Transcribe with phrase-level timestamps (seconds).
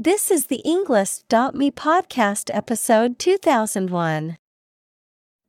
[0.00, 4.36] This is the Englist.me podcast episode 2001.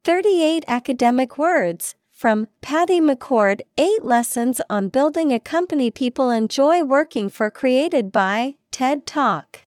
[0.03, 7.29] 38 academic words from Patty McCord 8 lessons on building a company people enjoy working
[7.29, 9.59] for created by TED Talk.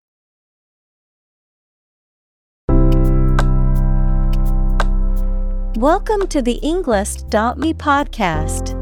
[5.77, 8.82] Welcome to the Englist.me podcast.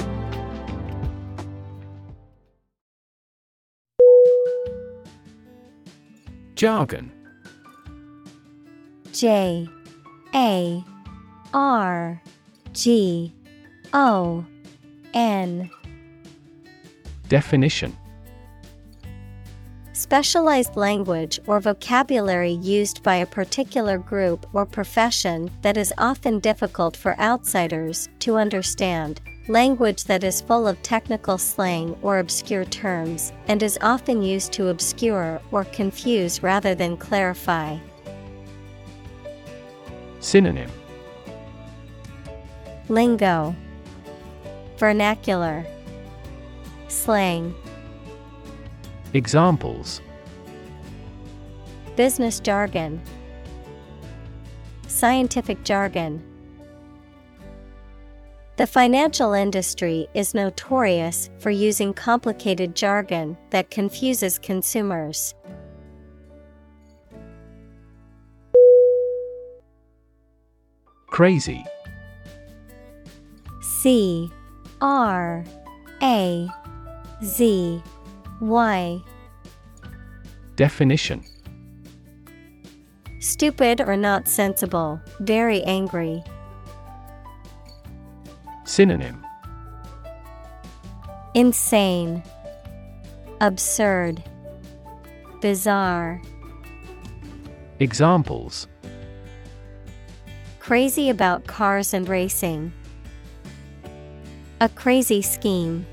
[6.61, 7.11] Jargon.
[9.11, 9.67] J
[10.35, 10.83] A
[11.55, 12.21] R
[12.73, 13.33] G
[13.93, 14.45] O
[15.15, 15.71] N.
[17.29, 17.97] Definition.
[19.93, 26.95] Specialized language or vocabulary used by a particular group or profession that is often difficult
[26.95, 29.19] for outsiders to understand.
[29.51, 34.69] Language that is full of technical slang or obscure terms and is often used to
[34.69, 37.77] obscure or confuse rather than clarify.
[40.21, 40.71] Synonym.
[42.87, 43.53] Lingo.
[44.77, 45.65] Vernacular.
[46.87, 47.53] Slang.
[49.13, 49.99] Examples.
[51.97, 53.01] Business jargon.
[54.87, 56.23] Scientific jargon
[58.57, 65.33] The financial industry is notorious for using complicated jargon that confuses consumers.
[71.07, 71.65] Crazy
[73.61, 74.29] C
[74.81, 75.43] R
[76.01, 76.47] A
[77.23, 77.81] Z
[78.41, 79.01] Y
[80.55, 81.23] Definition
[83.19, 86.23] Stupid or not sensible, very angry.
[88.71, 89.21] Synonym
[91.33, 92.23] Insane,
[93.41, 94.23] Absurd,
[95.41, 96.21] Bizarre,
[97.81, 98.69] Examples
[100.59, 102.71] Crazy about cars and racing.
[104.61, 105.85] A crazy scheme.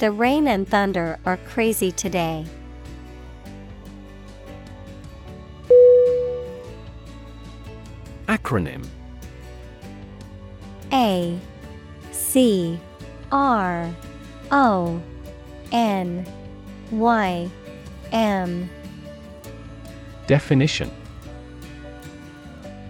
[0.00, 2.44] The rain and thunder are crazy today.
[8.28, 8.86] Acronym
[10.92, 11.38] A
[12.10, 12.78] C
[13.30, 13.90] R
[14.50, 15.00] O
[15.72, 16.26] N
[16.90, 17.50] Y
[18.12, 18.70] M.
[20.26, 20.90] Definition.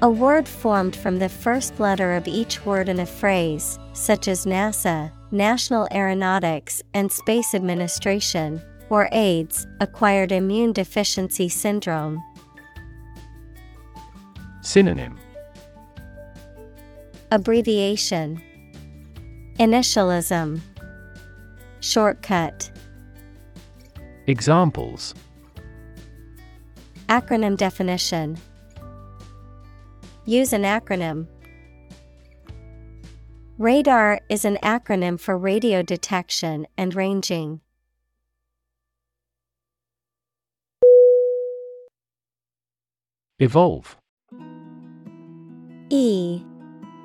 [0.02, 4.44] A word formed from the first letter of each word in a phrase, such as
[4.44, 8.60] NASA, National Aeronautics and Space Administration,
[8.91, 12.20] or AIDS, acquired immune deficiency syndrome.
[14.60, 15.22] Synonym
[17.32, 18.43] Abbreviation.
[19.59, 20.60] Initialism.
[21.81, 22.70] Shortcut.
[24.26, 25.15] Examples.
[27.09, 28.37] Acronym definition.
[30.26, 31.26] Use an acronym.
[33.56, 37.62] Radar is an acronym for radio detection and ranging.
[43.38, 43.97] Evolve.
[45.88, 46.44] E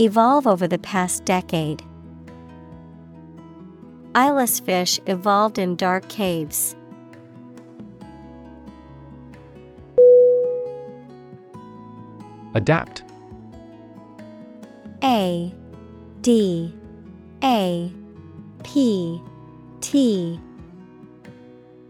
[0.00, 1.82] Evolve over the past decade.
[4.14, 6.76] Eyeless fish evolved in dark caves.
[12.54, 13.02] Adapt.
[15.02, 15.52] A
[16.20, 16.72] D
[17.42, 17.92] A
[18.62, 19.20] P
[19.80, 20.40] T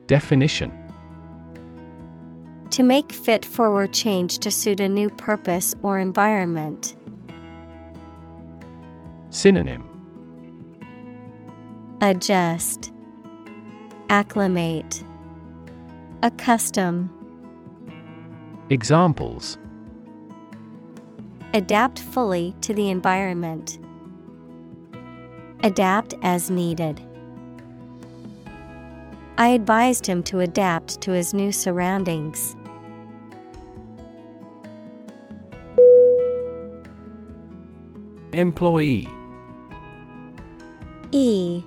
[0.07, 0.73] Definition
[2.71, 6.95] To make fit forward change to suit a new purpose or environment.
[9.31, 9.85] Synonym
[12.01, 12.93] Adjust,
[14.09, 15.03] Acclimate,
[16.23, 17.11] Accustom.
[18.71, 19.59] Examples
[21.53, 23.79] Adapt fully to the environment.
[25.63, 27.03] Adapt as needed.
[29.37, 32.57] I advised him to adapt to his new surroundings.
[38.33, 39.09] Employee
[41.13, 41.63] E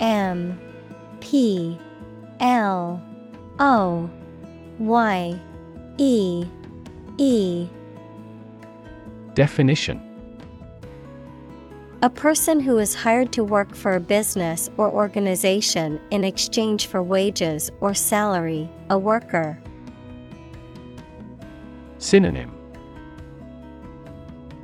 [0.00, 0.58] M
[1.20, 1.78] P
[2.40, 3.02] L
[3.58, 4.10] O
[4.78, 5.40] Y
[5.98, 6.46] E
[7.18, 7.68] E.
[9.34, 10.00] Definition.
[12.02, 17.02] A person who is hired to work for a business or organization in exchange for
[17.02, 19.58] wages or salary, a worker.
[21.98, 22.52] Synonym.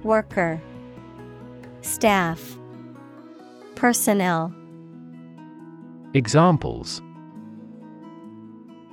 [0.03, 0.61] Worker.
[1.81, 2.60] Staff
[3.81, 4.53] Personnel.
[6.13, 7.01] Examples.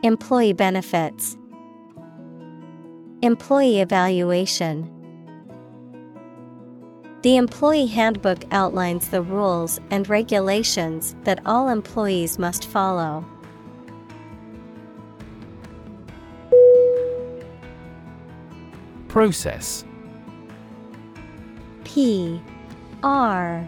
[0.02, 1.36] Employee benefits.
[3.22, 4.90] Employee evaluation.
[7.22, 13.26] The employee handbook outlines the rules and regulations that all employees must follow.
[19.10, 19.84] Process.
[21.84, 22.42] P
[23.04, 23.68] R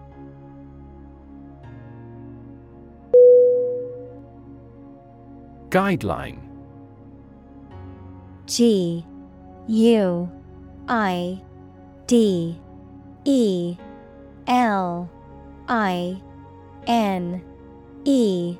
[5.71, 6.37] Guideline
[8.45, 9.05] G
[9.67, 10.29] U
[10.89, 11.41] I
[12.07, 12.59] D
[13.23, 13.77] E
[14.47, 15.09] L
[15.69, 16.21] I
[16.87, 17.41] N
[18.03, 18.57] E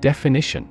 [0.00, 0.68] Definition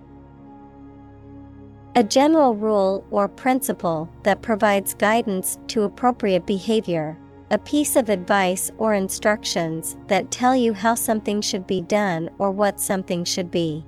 [1.96, 7.18] A general rule or principle that provides guidance to appropriate behavior.
[7.52, 12.50] A piece of advice or instructions that tell you how something should be done or
[12.52, 13.84] what something should be.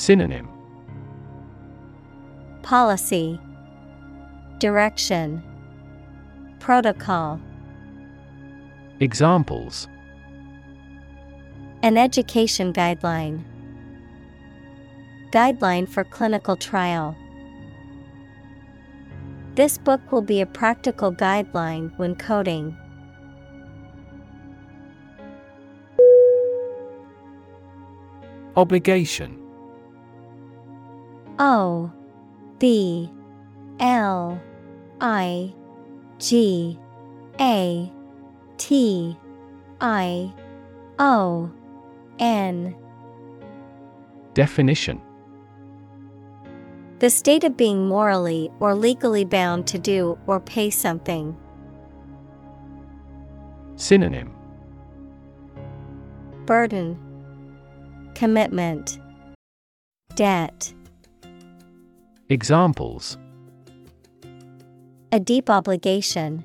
[0.00, 0.48] Synonym
[2.62, 3.38] Policy
[4.58, 5.42] Direction
[6.58, 7.38] Protocol
[9.00, 9.88] Examples
[11.82, 13.44] An education guideline.
[15.32, 17.14] Guideline for clinical trial.
[19.54, 22.74] This book will be a practical guideline when coding.
[28.56, 29.49] Obligation
[31.40, 31.90] O
[32.58, 33.10] B
[33.80, 34.38] L
[35.00, 35.54] I
[36.18, 36.78] G
[37.40, 37.90] A
[38.58, 39.16] T
[39.80, 40.32] I
[40.98, 41.50] O
[42.18, 42.76] N
[44.34, 45.00] Definition.
[46.98, 51.34] The state of being morally or legally bound to do or pay something.
[53.76, 54.34] Synonym.
[56.44, 56.98] Burden.
[58.14, 58.98] Commitment.
[60.14, 60.74] Debt
[62.30, 63.18] Examples
[65.10, 66.44] A deep obligation.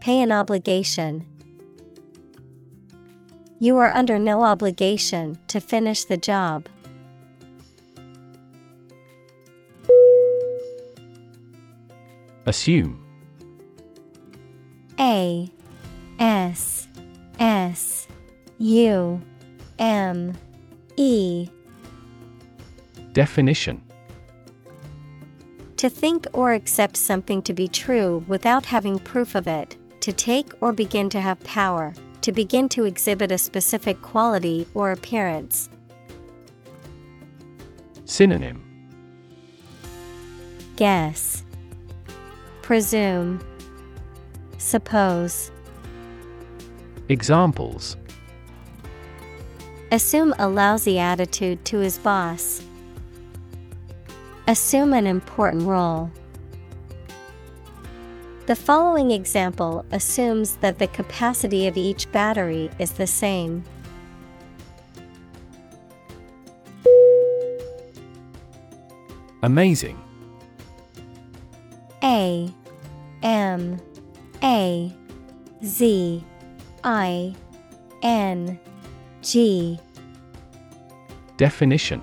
[0.00, 1.24] Pay an obligation.
[3.58, 6.66] You are under no obligation to finish the job.
[12.44, 13.02] Assume
[15.00, 15.50] A
[16.18, 16.88] S
[17.38, 18.06] S
[18.58, 19.22] U
[19.78, 20.34] M
[20.98, 21.48] E
[23.14, 23.83] Definition
[25.84, 30.50] To think or accept something to be true without having proof of it, to take
[30.62, 35.68] or begin to have power, to begin to exhibit a specific quality or appearance.
[38.06, 38.64] Synonym
[40.76, 41.44] Guess,
[42.62, 43.44] Presume,
[44.56, 45.50] Suppose.
[47.10, 47.98] Examples
[49.92, 52.63] Assume a lousy attitude to his boss.
[54.46, 56.10] Assume an important role.
[58.46, 63.64] The following example assumes that the capacity of each battery is the same.
[69.42, 69.98] Amazing
[72.02, 72.52] A
[73.22, 73.80] M
[74.42, 74.94] A
[75.64, 76.24] Z
[76.82, 77.34] I
[78.02, 78.60] N
[79.22, 79.78] G
[81.38, 82.02] Definition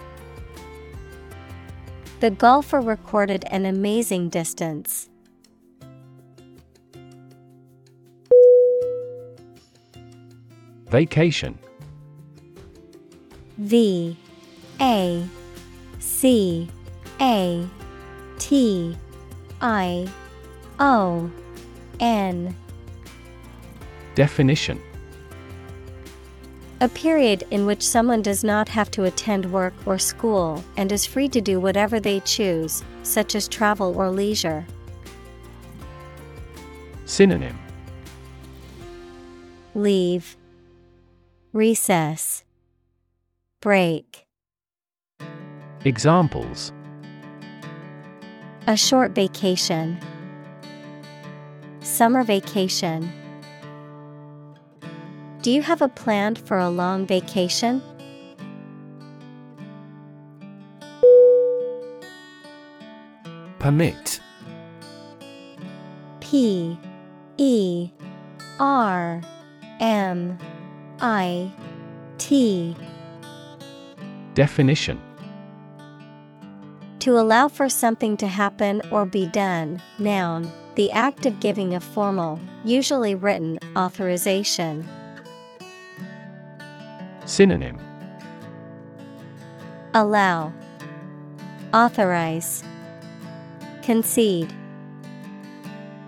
[2.21, 5.09] The golfer recorded an amazing distance.
[10.91, 11.57] Vacation.
[13.57, 14.15] V
[14.79, 15.27] A
[15.97, 16.69] C
[17.19, 17.67] A
[18.37, 18.95] T
[19.59, 20.07] I
[20.79, 21.31] O
[21.99, 22.55] N.
[24.13, 24.79] Definition
[26.81, 31.05] A period in which someone does not have to attend work or school and is
[31.05, 34.65] free to do whatever they choose, such as travel or leisure.
[37.05, 37.55] Synonym
[39.75, 40.35] Leave,
[41.53, 42.43] Recess,
[43.59, 44.25] Break.
[45.85, 46.73] Examples
[48.65, 49.99] A short vacation,
[51.81, 53.20] Summer vacation.
[55.41, 57.81] Do you have a plan for a long vacation?
[63.57, 64.21] Permit.
[66.19, 66.77] P
[67.37, 67.89] E
[68.59, 69.21] R
[69.79, 70.37] M
[70.99, 71.51] I
[72.19, 72.75] T.
[74.35, 75.01] Definition.
[76.99, 81.79] To allow for something to happen or be done, noun, the act of giving a
[81.79, 84.87] formal, usually written, authorization.
[87.31, 87.79] Synonym
[89.93, 90.51] Allow,
[91.73, 92.61] Authorize,
[93.81, 94.53] Concede.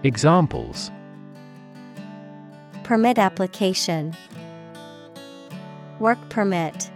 [0.04, 0.92] Examples
[2.84, 4.14] Permit application,
[6.00, 6.92] Work permit.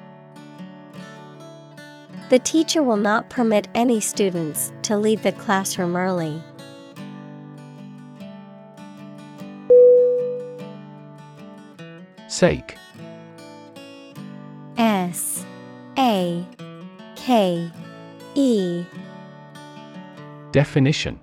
[2.30, 6.44] The teacher will not permit any students to leave the classroom early.
[12.28, 12.78] Sake
[17.38, 17.72] K
[18.34, 18.84] E
[20.52, 21.20] Definition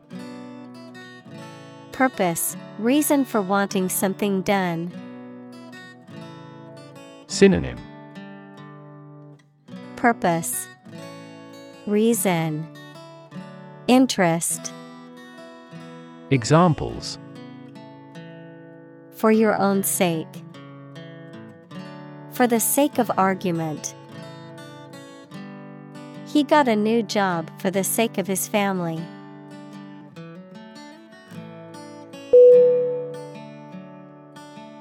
[1.90, 4.92] Purpose, reason for wanting something done.
[7.26, 7.78] Synonym
[9.96, 10.68] Purpose,
[11.84, 12.64] Reason,
[13.88, 14.72] Interest.
[16.30, 17.18] Examples
[19.16, 20.44] For your own sake.
[22.30, 23.96] For the sake of argument.
[26.34, 29.00] He got a new job for the sake of his family.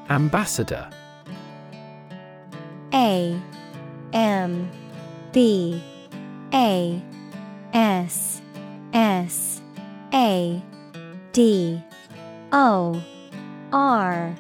[0.10, 0.90] Ambassador.
[2.92, 3.40] A
[4.14, 4.72] M
[5.32, 5.80] B
[6.56, 7.00] A
[7.72, 8.42] S
[8.92, 9.62] S
[10.12, 10.60] A
[11.34, 11.84] D
[12.52, 13.00] O
[13.72, 14.36] R.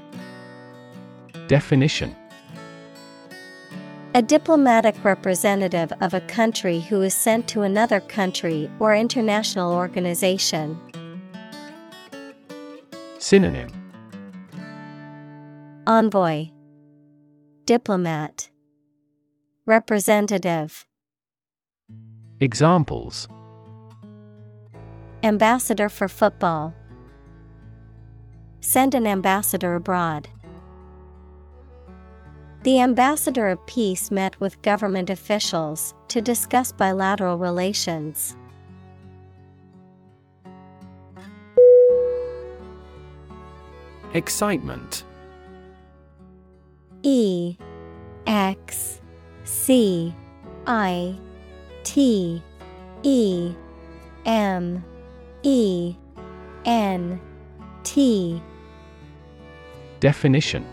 [1.47, 2.15] Definition
[4.15, 10.79] A diplomatic representative of a country who is sent to another country or international organization.
[13.17, 13.71] Synonym
[15.87, 16.51] Envoy
[17.65, 18.51] Diplomat
[19.65, 20.85] Representative
[22.39, 23.27] Examples
[25.23, 26.75] Ambassador for football.
[28.59, 30.27] Send an ambassador abroad.
[32.63, 38.37] The ambassador of peace met with government officials to discuss bilateral relations.
[44.13, 45.03] Excitement.
[47.01, 47.57] E
[48.27, 49.01] X
[49.43, 50.15] C
[50.65, 51.19] I
[51.83, 52.41] T
[53.03, 53.53] E
[54.25, 54.85] M
[55.41, 55.95] E
[56.63, 57.19] N
[57.83, 58.41] T.
[59.99, 60.65] Definition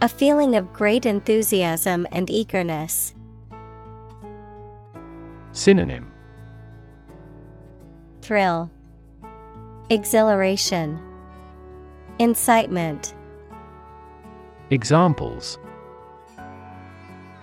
[0.00, 3.16] A feeling of great enthusiasm and eagerness.
[5.50, 6.08] Synonym
[8.22, 8.70] Thrill,
[9.90, 11.00] Exhilaration,
[12.20, 13.12] Incitement.
[14.70, 15.58] Examples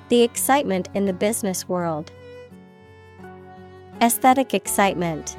[0.08, 2.10] The excitement in the business world.
[4.02, 5.36] Aesthetic excitement.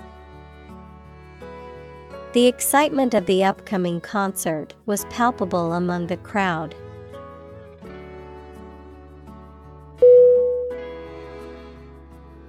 [2.35, 6.75] The excitement of the upcoming concert was palpable among the crowd.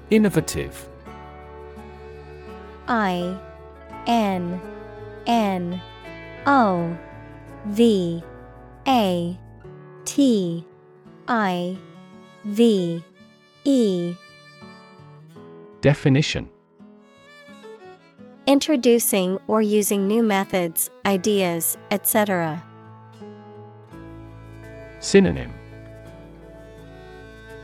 [0.09, 0.87] Innovative.
[2.87, 3.37] I
[4.05, 4.61] N
[5.25, 5.81] N
[6.45, 6.97] O
[7.65, 8.23] V
[8.87, 9.37] A
[10.05, 10.65] T
[11.27, 11.77] I
[12.45, 13.03] V
[13.65, 14.15] E.
[15.81, 16.49] Definition.
[18.45, 22.63] Introducing or using new methods, ideas, etc.
[25.01, 25.53] Synonym.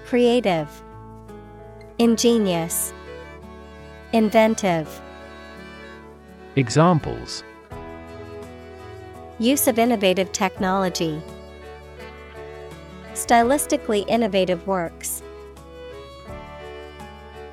[0.06, 0.68] Creative,
[2.04, 2.92] Ingenious,
[4.12, 5.02] Inventive.
[6.58, 7.46] Examples
[9.40, 11.22] Use of innovative technology.
[13.14, 15.24] Stylistically innovative works.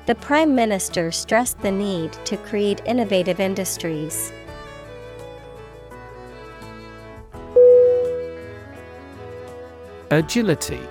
[0.05, 4.33] The Prime Minister stressed the need to create innovative industries.
[10.09, 10.81] Agility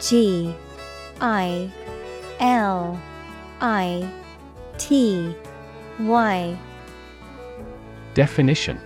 [0.00, 0.54] G
[1.20, 1.70] I
[2.38, 3.00] L
[3.60, 4.08] I
[4.78, 5.34] T
[5.98, 6.58] Y.
[8.14, 8.80] Definition.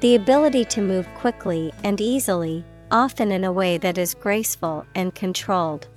[0.00, 5.12] The ability to move quickly and easily, often in a way that is graceful and
[5.14, 5.88] controlled.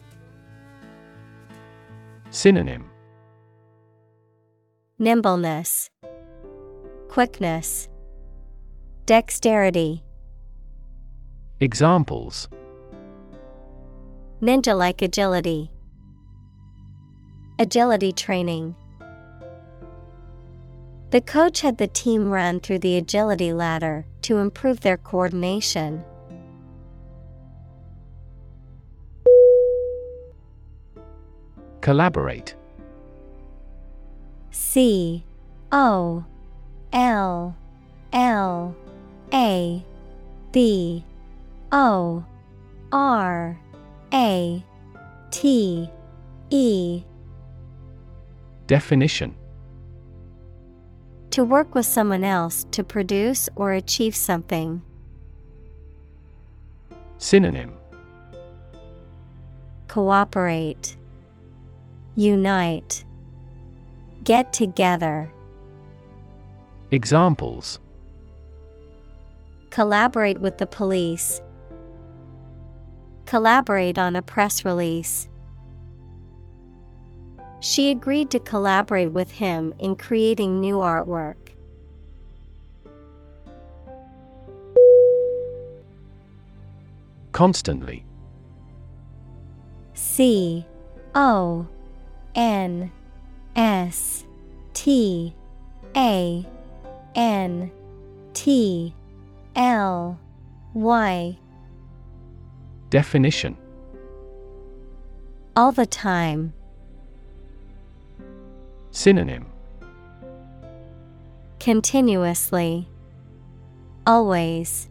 [2.32, 2.90] Synonym.
[4.98, 5.90] Nimbleness,
[7.10, 7.90] Quickness,
[9.06, 10.04] Dexterity.
[11.60, 12.48] Examples
[14.42, 15.70] Ninja like agility.
[17.60, 18.76] Agility training.
[21.12, 26.04] The coach had the team run through the agility ladder to improve their coordination.
[31.82, 32.56] Collaborate
[34.50, 35.24] C
[35.72, 36.26] O
[36.92, 37.56] L
[38.12, 38.76] L
[39.32, 39.86] A
[40.52, 41.06] B
[41.72, 42.26] O
[42.92, 43.60] R
[44.14, 44.64] A
[45.30, 45.90] T
[46.50, 47.04] E
[48.68, 49.36] Definition
[51.32, 54.82] To work with someone else to produce or achieve something.
[57.18, 57.74] Synonym
[59.88, 60.98] Cooperate,
[62.16, 63.06] Unite,
[64.24, 65.32] Get together.
[66.92, 67.80] Examples
[69.70, 71.42] Collaborate with the police.
[73.32, 75.30] Collaborate on a press release.
[77.62, 81.38] She agreed to collaborate with him in creating new artwork.
[87.32, 88.04] Constantly
[89.94, 90.66] C
[91.16, 91.66] O
[92.36, 92.92] N
[93.56, 94.26] S
[94.74, 95.34] T
[95.96, 96.46] A
[97.16, 97.72] N
[98.34, 98.94] T
[99.56, 100.20] L
[100.74, 101.38] Y
[102.92, 103.56] Definition
[105.56, 106.52] All the time.
[108.92, 109.46] Synonym
[111.62, 112.90] Continuously.
[114.06, 114.90] Always.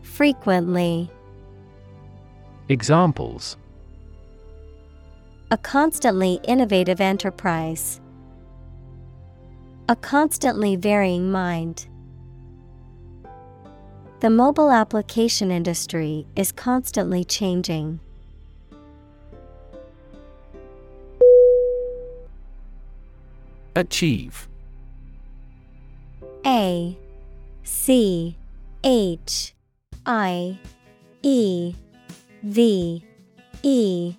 [0.00, 1.10] Frequently.
[2.70, 3.58] Examples
[5.50, 8.00] A constantly innovative enterprise.
[9.90, 11.86] A constantly varying mind.
[14.20, 18.00] The mobile application industry is constantly changing.
[23.76, 24.48] Achieve.
[26.44, 26.98] A
[27.62, 28.36] C
[28.82, 29.54] H
[30.04, 30.58] I
[31.22, 31.74] E
[32.42, 33.04] V
[33.62, 34.14] E.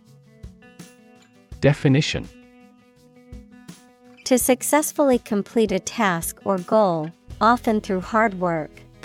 [1.59, 2.29] Definition.
[4.23, 8.69] To successfully complete a task or goal, often through hard work,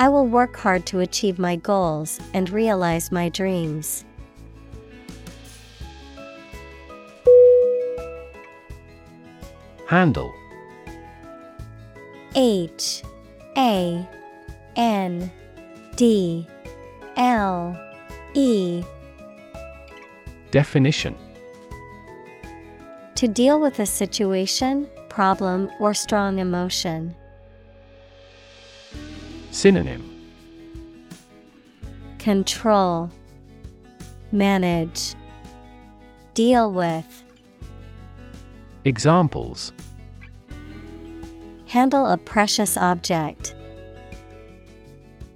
[0.00, 4.06] I will work hard to achieve my goals and realize my dreams.
[9.86, 10.32] Handle
[12.34, 13.02] H
[13.58, 14.08] A
[14.74, 15.30] N
[15.96, 16.46] D
[17.18, 17.76] L
[18.32, 18.82] E
[20.50, 21.14] Definition
[23.16, 27.14] To deal with a situation, problem, or strong emotion.
[29.50, 30.08] Synonym
[32.18, 33.10] Control,
[34.30, 35.14] Manage,
[36.34, 37.24] Deal with.
[38.84, 39.72] Examples
[41.66, 43.54] Handle a precious object.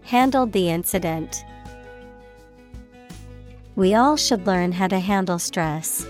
[0.02, 1.44] Handled the incident.
[3.76, 6.06] We all should learn how to handle stress.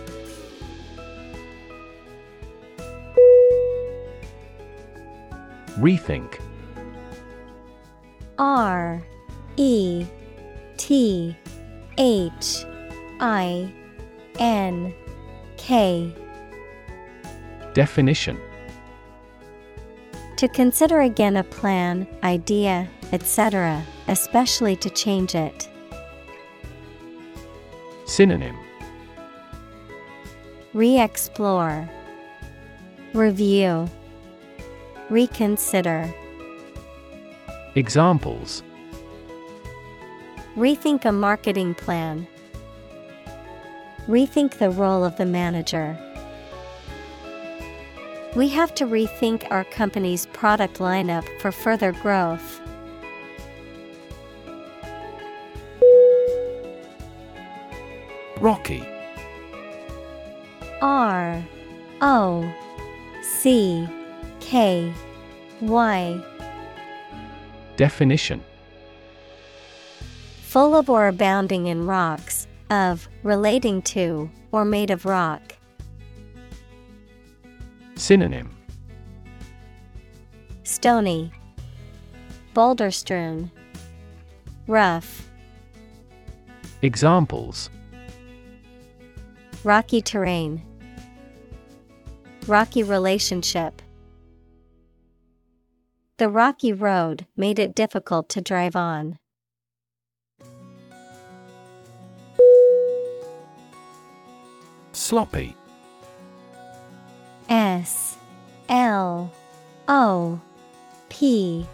[5.78, 6.38] Rethink
[8.38, 9.02] R
[9.56, 10.06] E
[10.76, 11.36] T
[11.98, 12.64] H
[13.20, 13.72] I
[14.38, 14.92] N
[15.56, 16.12] K
[17.74, 18.38] Definition
[20.36, 25.68] To consider again a plan, idea, etc., especially to change it.
[28.06, 28.56] Synonym
[30.72, 31.88] Re explore,
[33.12, 33.88] Review,
[35.08, 36.12] Reconsider.
[37.76, 38.62] Examples
[40.56, 42.24] Rethink a marketing plan.
[44.06, 45.98] Rethink the role of the manager.
[48.36, 52.60] We have to rethink our company's product lineup for further growth.
[58.38, 58.86] Rocky
[60.80, 61.42] R
[62.00, 62.54] O
[63.22, 63.88] C
[64.38, 64.94] K
[65.60, 66.24] Y
[67.76, 68.42] Definition.
[70.42, 75.54] Full of or abounding in rocks, of, relating to, or made of rock.
[77.96, 78.50] Synonym.
[80.62, 81.30] Stony,
[82.54, 83.50] boulder strewn,
[84.66, 85.24] rough,
[86.84, 87.70] Examples.
[89.64, 90.60] Rocky terrain,
[92.46, 93.80] rocky relationship.
[96.16, 99.18] The rocky road made it difficult to drive on.
[104.92, 105.56] Sloppy.
[107.48, 108.16] S
[108.68, 109.32] L
[109.88, 110.40] O
[111.08, 111.66] P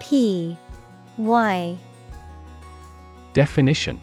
[0.00, 0.56] P
[1.18, 1.78] Y.
[3.34, 4.00] Definition.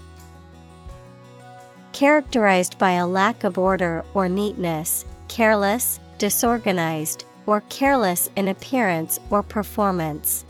[1.91, 9.43] Characterized by a lack of order or neatness, careless, disorganized, or careless in appearance or
[9.43, 10.45] performance.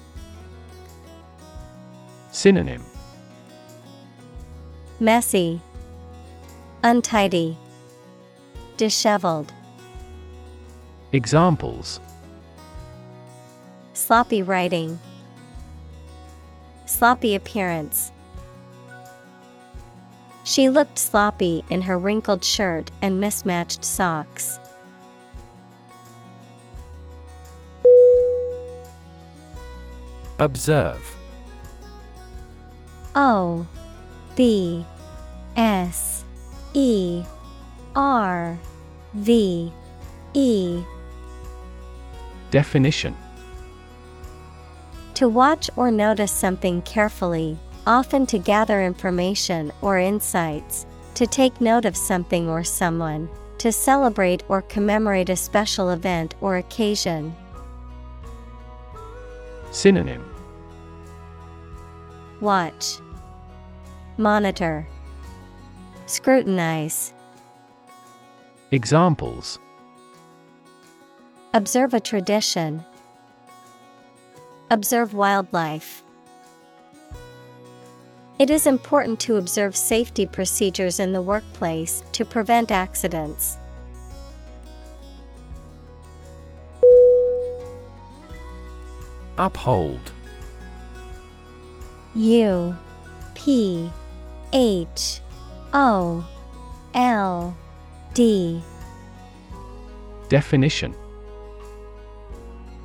[2.31, 2.83] Synonym
[4.99, 5.61] Messy,
[6.83, 7.57] untidy,
[8.77, 9.51] disheveled,
[11.11, 11.99] Examples
[13.93, 14.99] sloppy writing,
[16.85, 18.11] sloppy appearance.
[20.43, 24.59] She looked sloppy in her wrinkled shirt and mismatched socks.
[30.41, 31.15] Observe.
[33.13, 33.67] O
[34.35, 34.83] B
[35.55, 36.25] S
[36.73, 37.23] E
[37.95, 38.57] R
[39.13, 39.71] V
[40.33, 40.83] E.
[42.49, 43.15] Definition.
[45.13, 51.85] To watch or notice something carefully, often to gather information or insights, to take note
[51.85, 57.35] of something or someone, to celebrate or commemorate a special event or occasion.
[59.69, 60.30] Synonym
[62.41, 62.97] Watch,
[64.17, 64.87] Monitor,
[66.07, 67.13] Scrutinize.
[68.71, 69.59] Examples
[71.53, 72.83] Observe a tradition.
[74.71, 76.01] Observe wildlife.
[78.39, 83.57] It is important to observe safety procedures in the workplace to prevent accidents.
[89.37, 90.11] Uphold
[92.15, 92.75] U
[93.35, 93.89] P
[94.53, 95.21] H
[95.73, 96.27] O
[96.93, 97.55] L
[98.13, 98.61] D
[100.27, 100.95] Definition.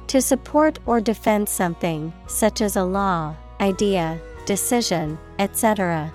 [0.09, 6.13] To support or defend something, such as a law, idea, decision, etc.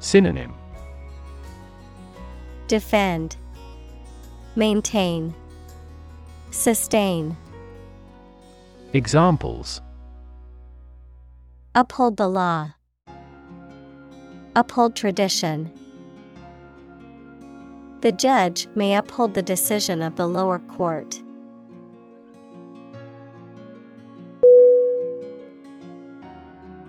[0.00, 0.52] Synonym.
[2.66, 3.36] Defend,
[4.56, 5.34] Maintain,
[6.50, 7.36] Sustain.
[8.92, 9.80] Examples
[11.76, 12.74] Uphold the law.
[14.54, 15.72] Uphold tradition.
[18.00, 21.20] The judge may uphold the decision of the lower court.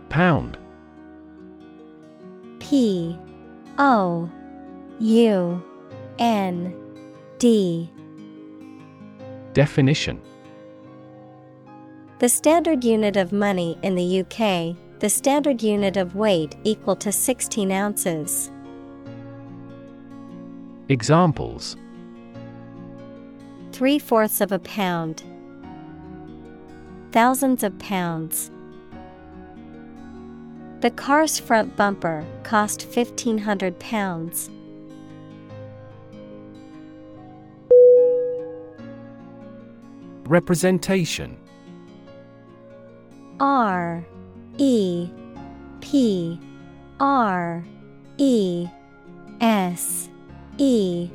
[0.10, 0.56] Pound.
[2.60, 3.18] P.
[3.80, 4.30] O.
[5.00, 5.64] U.
[6.20, 6.76] N.
[7.40, 7.92] D.
[9.54, 10.22] Definition
[12.18, 17.12] The standard unit of money in the UK, the standard unit of weight equal to
[17.12, 18.50] 16 ounces.
[20.88, 21.76] Examples
[23.74, 25.24] Three fourths of a pound.
[27.12, 28.50] Thousands of pounds.
[30.80, 34.50] The car's front bumper cost fifteen hundred pounds.
[40.24, 41.38] Representation
[43.40, 44.06] R
[44.58, 45.10] E
[45.82, 46.40] P
[47.00, 47.66] R
[48.18, 48.68] E
[49.42, 50.10] S
[50.58, 51.10] E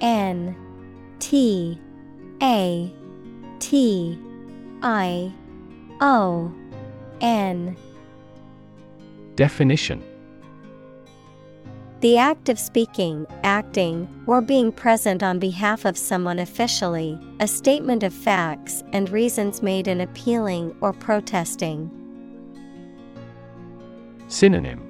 [0.00, 0.54] N
[1.18, 1.80] T
[2.42, 2.92] A
[3.58, 4.18] T
[4.82, 5.32] I
[6.00, 6.52] O
[7.20, 7.76] N.
[9.36, 10.02] Definition
[12.00, 18.02] The act of speaking, acting, or being present on behalf of someone officially, a statement
[18.02, 21.90] of facts and reasons made in appealing or protesting.
[24.28, 24.82] Synonym.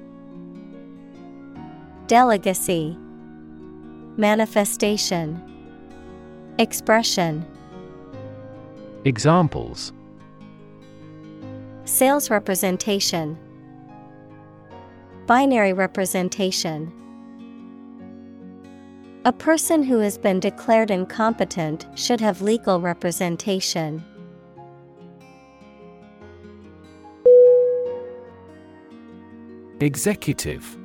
[2.07, 2.97] Delegacy
[4.17, 5.41] Manifestation.
[6.59, 7.45] Expression.
[9.05, 9.93] Examples.
[11.85, 13.37] Sales representation
[15.27, 16.89] Binary representation
[19.25, 24.01] A person who has been declared incompetent should have legal representation.
[29.81, 30.77] Executive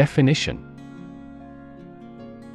[0.00, 0.56] Definition.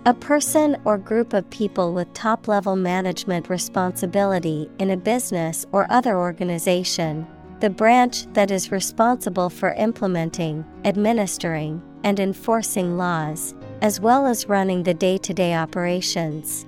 [0.07, 5.85] A person or group of people with top level management responsibility in a business or
[5.91, 7.27] other organization,
[7.59, 13.53] the branch that is responsible for implementing, administering, and enforcing laws,
[13.83, 16.65] as well as running the day to day operations.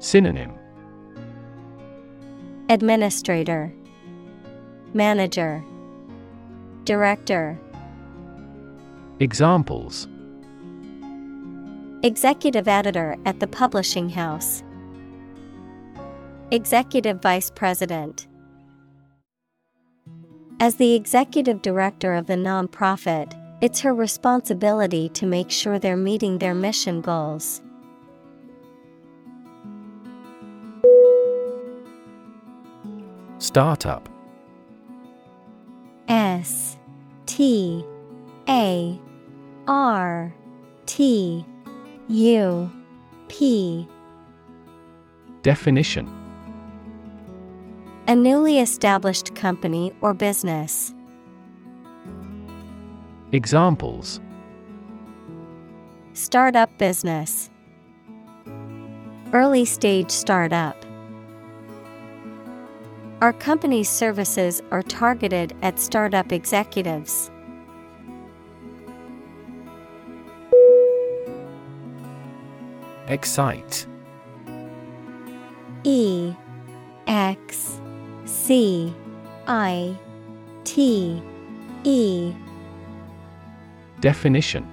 [0.00, 0.52] Synonym.
[2.68, 3.72] Administrator,
[4.94, 5.62] Manager,
[6.82, 7.56] Director,
[9.22, 10.08] Examples
[12.02, 14.64] Executive Editor at the Publishing House,
[16.50, 18.26] Executive Vice President.
[20.58, 26.38] As the executive director of the nonprofit, it's her responsibility to make sure they're meeting
[26.38, 27.62] their mission goals.
[33.38, 34.08] Startup
[36.08, 36.76] S
[37.26, 37.84] T
[38.48, 39.00] A
[39.68, 40.34] R
[40.86, 41.44] T
[42.08, 42.70] U
[43.28, 43.88] P
[45.42, 46.08] Definition
[48.08, 50.94] A newly established company or business.
[53.32, 54.20] Examples
[56.12, 57.48] Startup business.
[59.32, 60.76] Early stage startup.
[63.22, 67.31] Our company's services are targeted at startup executives.
[73.12, 73.86] Excite.
[75.84, 76.32] E
[77.06, 77.78] X
[78.24, 78.94] C
[79.46, 79.94] I
[80.64, 81.22] T
[81.84, 82.32] E.
[84.00, 84.66] Definition.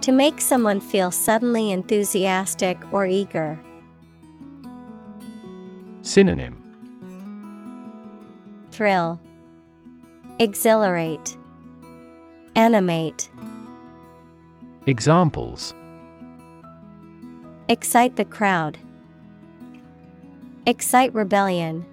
[0.00, 3.60] To make someone feel suddenly enthusiastic or eager.
[6.00, 6.56] Synonym.
[8.70, 9.20] Thrill,
[10.38, 11.36] Exhilarate,
[12.54, 13.28] Animate,
[14.86, 15.74] Examples
[17.68, 18.78] Excite the crowd,
[20.64, 21.84] Excite rebellion.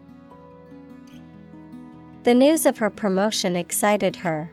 [2.23, 4.51] The news of her promotion excited her.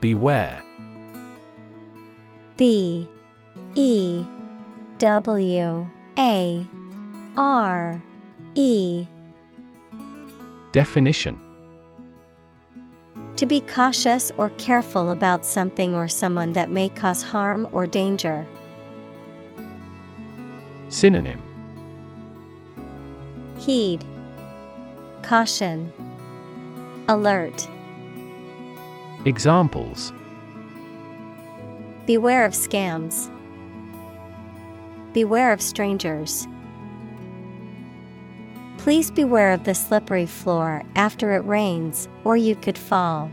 [0.00, 0.62] Beware
[2.56, 3.08] B
[3.74, 4.24] E
[4.98, 5.86] W
[6.18, 6.66] A
[7.36, 8.02] R
[8.54, 9.06] E
[10.70, 11.38] Definition
[13.36, 18.46] To be cautious or careful about something or someone that may cause harm or danger.
[20.88, 21.42] Synonym
[23.58, 24.04] Heed,
[25.22, 25.92] Caution,
[27.08, 27.68] Alert.
[29.24, 30.12] Examples
[32.06, 33.30] Beware of scams.
[35.12, 36.46] Beware of strangers.
[38.82, 43.30] Please beware of the slippery floor after it rains, or you could fall.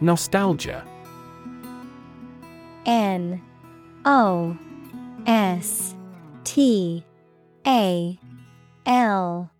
[0.00, 0.84] Nostalgia.
[2.84, 3.40] N
[4.04, 4.58] O
[5.28, 5.94] S
[6.42, 7.04] T
[7.64, 8.18] A
[8.86, 9.52] L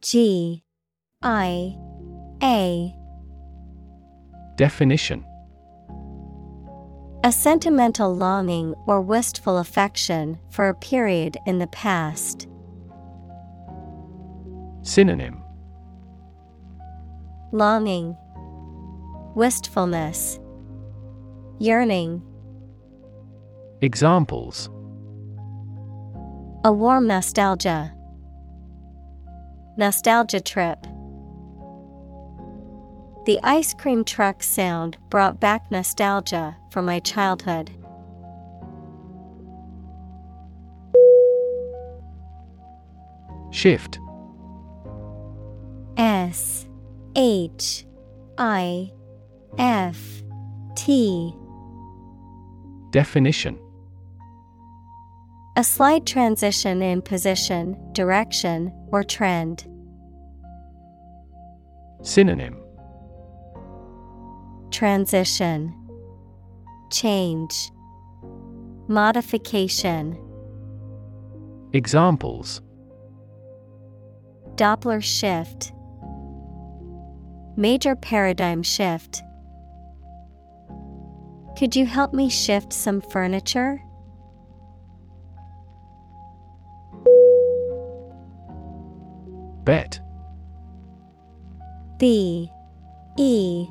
[0.00, 0.62] G
[1.22, 1.76] I
[2.40, 2.94] A.
[4.54, 5.24] Definition
[7.26, 12.46] A sentimental longing or wistful affection for a period in the past.
[14.82, 15.42] Synonym
[17.50, 18.16] Longing,
[19.34, 20.38] Wistfulness,
[21.58, 22.22] Yearning.
[23.82, 24.70] Examples
[26.62, 27.92] A warm nostalgia.
[29.76, 30.86] Nostalgia trip.
[33.26, 37.72] The ice cream truck sound brought back nostalgia for my childhood.
[43.50, 43.98] Shift
[45.96, 46.68] S
[47.16, 47.84] H
[48.38, 48.92] I
[49.58, 50.22] F
[50.76, 51.34] T
[52.92, 53.58] Definition
[55.56, 59.66] A slight transition in position, direction, or trend.
[62.02, 62.65] Synonym
[64.76, 65.74] Transition
[66.92, 67.70] Change
[68.88, 70.18] Modification
[71.72, 72.60] Examples
[74.56, 75.72] Doppler shift
[77.56, 79.22] Major paradigm shift.
[81.58, 83.80] Could you help me shift some furniture?
[89.64, 90.00] Bet
[91.98, 92.50] B
[93.16, 93.70] E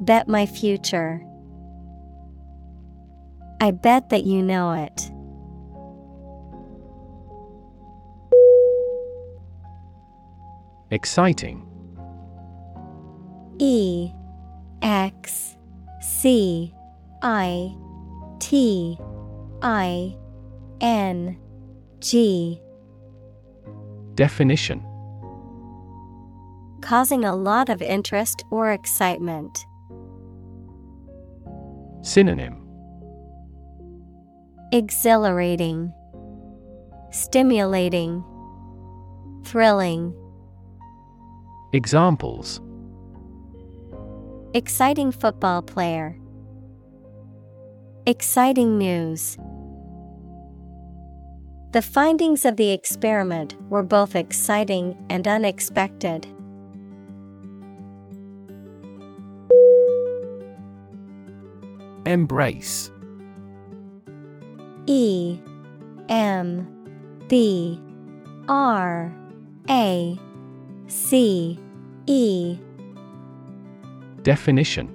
[0.00, 1.22] Bet my future.
[3.60, 5.10] I bet that you know it.
[10.90, 11.66] Exciting
[13.58, 14.12] E
[14.82, 15.56] X
[16.00, 16.72] C
[17.22, 17.74] I
[18.38, 18.98] T
[19.62, 20.14] I
[20.80, 21.38] N
[22.00, 22.60] G
[24.14, 24.84] Definition
[26.82, 29.66] Causing a lot of interest or excitement.
[32.06, 32.62] Synonym
[34.70, 35.92] Exhilarating,
[37.10, 38.22] Stimulating,
[39.44, 40.14] Thrilling.
[41.72, 42.60] Examples
[44.54, 46.16] Exciting football player.
[48.06, 49.36] Exciting news.
[51.72, 56.28] The findings of the experiment were both exciting and unexpected.
[62.06, 62.90] Embrace.
[64.86, 65.38] E
[66.08, 66.66] M
[67.28, 67.80] B
[68.48, 69.12] R
[69.68, 70.18] A
[70.86, 71.58] C
[72.06, 72.58] E.
[74.22, 74.92] Definition.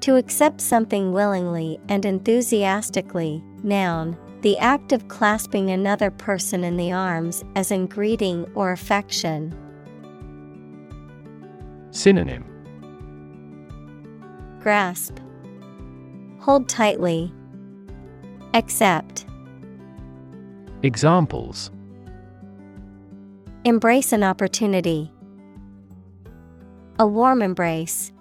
[0.00, 6.92] To accept something willingly and enthusiastically, noun, the act of clasping another person in the
[6.92, 9.52] arms as in greeting or affection.
[11.90, 12.44] Synonym
[14.68, 15.18] Grasp,
[16.40, 17.32] Hold tightly,
[18.52, 19.24] Accept,
[20.82, 21.70] Examples
[23.64, 25.10] Embrace an opportunity.
[26.98, 28.12] A warm embrace.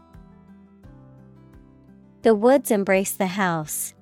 [2.21, 3.93] The woods embrace the house.